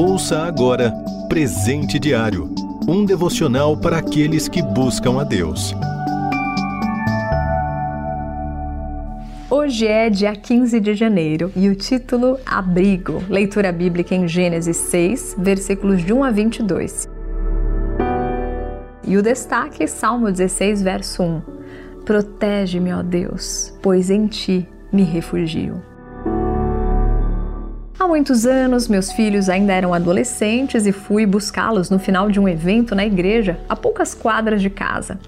[0.00, 0.92] Ouça agora
[1.28, 2.54] Presente Diário
[2.86, 5.74] um devocional para aqueles que buscam a Deus.
[9.50, 15.34] Hoje é dia 15 de janeiro e o título Abrigo, leitura bíblica em Gênesis 6,
[15.36, 17.08] versículos de 1 a 22.
[19.04, 21.42] E o destaque, Salmo 16, verso 1.
[22.04, 25.87] Protege-me, ó Deus, pois em ti me refugio.
[28.08, 32.48] Há muitos anos, meus filhos ainda eram adolescentes e fui buscá-los no final de um
[32.48, 35.18] evento na igreja, a poucas quadras de casa.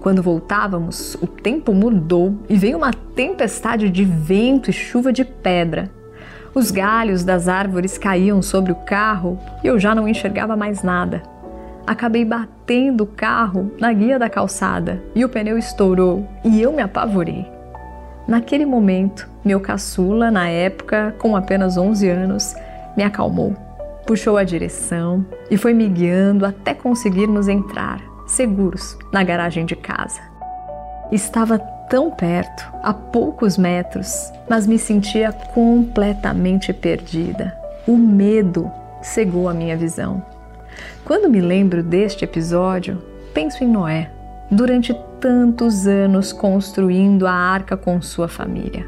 [0.00, 5.90] Quando voltávamos, o tempo mudou e veio uma tempestade de vento e chuva de pedra.
[6.54, 11.24] Os galhos das árvores caíam sobre o carro e eu já não enxergava mais nada
[11.84, 16.82] acabei batendo o carro na guia da calçada e o pneu estourou e eu me
[16.82, 17.57] apavorei.
[18.28, 22.54] Naquele momento, meu caçula, na época com apenas 11 anos,
[22.94, 23.56] me acalmou,
[24.06, 30.20] puxou a direção e foi me guiando até conseguirmos entrar, seguros, na garagem de casa.
[31.10, 37.56] Estava tão perto, a poucos metros, mas me sentia completamente perdida.
[37.86, 40.22] O medo cegou a minha visão.
[41.02, 44.10] Quando me lembro deste episódio, penso em Noé,
[44.50, 48.86] durante tantos anos construindo a arca com sua família.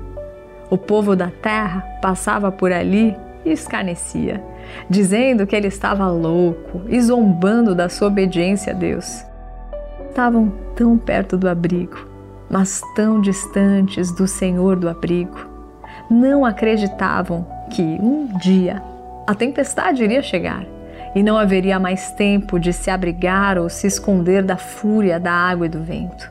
[0.70, 4.42] O povo da terra passava por ali e escarnecia,
[4.88, 9.24] dizendo que ele estava louco e zombando da sua obediência a Deus.
[10.08, 12.06] Estavam tão perto do abrigo,
[12.48, 15.48] mas tão distantes do Senhor do abrigo.
[16.08, 18.82] Não acreditavam que um dia
[19.26, 20.64] a tempestade iria chegar
[21.14, 25.66] e não haveria mais tempo de se abrigar ou se esconder da fúria da água
[25.66, 26.30] e do vento.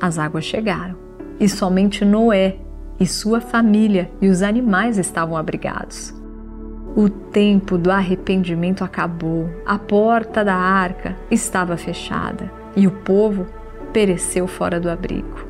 [0.00, 0.96] As águas chegaram
[1.40, 2.56] e somente Noé
[2.98, 6.14] e sua família e os animais estavam abrigados.
[6.94, 13.46] O tempo do arrependimento acabou, a porta da arca estava fechada e o povo
[13.92, 15.46] pereceu fora do abrigo.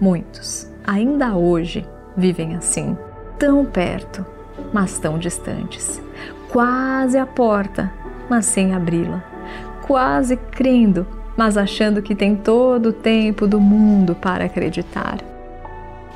[0.00, 1.84] Muitos, ainda hoje,
[2.16, 2.96] vivem assim,
[3.38, 4.24] tão perto,
[4.72, 6.00] mas tão distantes
[6.50, 7.92] quase à porta,
[8.28, 9.22] mas sem abri-la,
[9.86, 15.18] quase crendo, mas achando que tem todo o tempo do mundo para acreditar.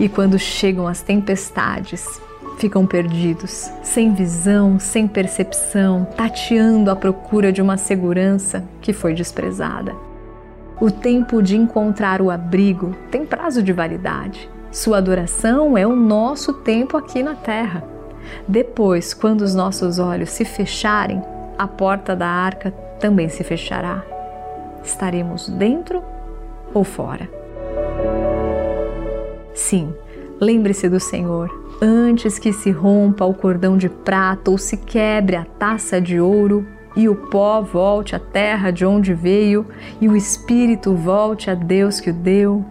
[0.01, 2.21] E quando chegam as tempestades,
[2.59, 9.95] ficam perdidos, sem visão, sem percepção, tateando à procura de uma segurança que foi desprezada.
[10.81, 14.51] O tempo de encontrar o abrigo tem prazo de validade.
[14.73, 17.85] Sua adoração é o nosso tempo aqui na Terra.
[18.47, 21.23] Depois, quando os nossos olhos se fecharem,
[21.59, 24.03] a porta da arca também se fechará.
[24.83, 26.03] Estaremos dentro
[26.75, 27.29] ou fora?
[29.55, 29.95] Sim,
[30.41, 35.45] lembre-se do Senhor antes que se rompa o cordão de prata ou se quebre a
[35.45, 39.67] taça de ouro e o pó volte à terra de onde veio
[40.01, 42.65] e o espírito volte a Deus que o deu.